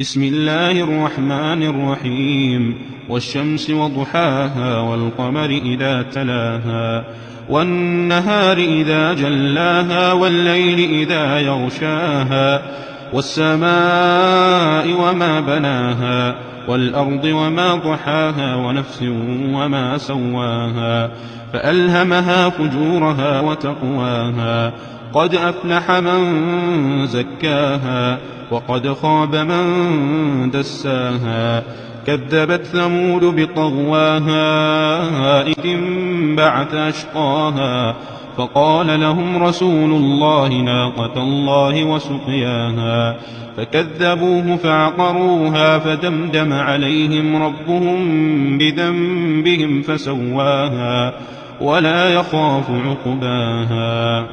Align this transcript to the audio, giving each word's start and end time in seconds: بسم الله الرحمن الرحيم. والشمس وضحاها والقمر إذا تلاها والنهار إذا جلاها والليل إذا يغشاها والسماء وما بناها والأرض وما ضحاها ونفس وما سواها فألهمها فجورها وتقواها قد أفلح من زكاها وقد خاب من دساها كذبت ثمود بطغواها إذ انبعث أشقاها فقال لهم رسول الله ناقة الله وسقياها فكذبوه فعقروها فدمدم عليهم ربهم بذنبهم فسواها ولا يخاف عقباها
بسم 0.00 0.22
الله 0.22 0.70
الرحمن 0.70 1.62
الرحيم. 1.62 2.74
والشمس 3.08 3.70
وضحاها 3.70 4.80
والقمر 4.80 5.50
إذا 5.50 6.02
تلاها 6.02 7.04
والنهار 7.50 8.56
إذا 8.58 9.14
جلاها 9.14 10.12
والليل 10.12 10.90
إذا 10.90 11.38
يغشاها 11.38 12.62
والسماء 13.12 14.92
وما 15.00 15.40
بناها 15.40 16.34
والأرض 16.68 17.24
وما 17.24 17.74
ضحاها 17.74 18.56
ونفس 18.56 19.02
وما 19.52 19.98
سواها 19.98 21.10
فألهمها 21.52 22.50
فجورها 22.50 23.40
وتقواها 23.40 24.72
قد 25.16 25.34
أفلح 25.34 25.90
من 25.90 27.06
زكاها 27.06 28.18
وقد 28.50 28.92
خاب 28.92 29.36
من 29.36 30.50
دساها 30.50 31.62
كذبت 32.06 32.66
ثمود 32.66 33.24
بطغواها 33.24 34.46
إذ 35.46 35.54
انبعث 35.64 36.74
أشقاها 36.74 37.94
فقال 38.36 39.00
لهم 39.00 39.42
رسول 39.42 39.90
الله 39.90 40.48
ناقة 40.48 41.22
الله 41.22 41.84
وسقياها 41.84 43.16
فكذبوه 43.56 44.56
فعقروها 44.56 45.78
فدمدم 45.78 46.52
عليهم 46.52 47.42
ربهم 47.42 48.58
بذنبهم 48.58 49.82
فسواها 49.82 51.12
ولا 51.60 52.14
يخاف 52.14 52.70
عقباها 52.70 54.26